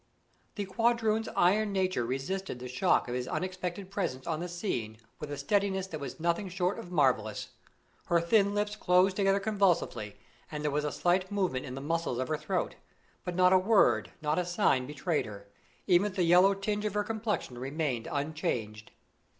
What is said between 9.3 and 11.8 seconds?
convulsively, and there was a slight movement in